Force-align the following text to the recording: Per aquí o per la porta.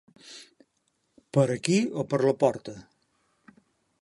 Per 1.37 1.45
aquí 1.57 1.77
o 2.05 2.09
per 2.15 2.21
la 2.27 2.35
porta. 2.45 2.79